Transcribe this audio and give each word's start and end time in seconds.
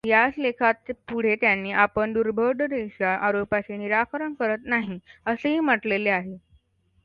याच 0.03 0.33
लेखात 0.37 0.91
पुढे 1.09 1.35
त्यांनी 1.35 1.71
आपण 1.73 2.13
दुर्बोधतेच्या 2.13 3.13
आरोपाचे 3.17 3.77
निराकरण 3.77 4.33
करीत 4.33 4.65
नाही, 4.65 4.99
असेही 5.25 5.59
म्हटलेले 5.59 6.09
आहे. 6.09 6.37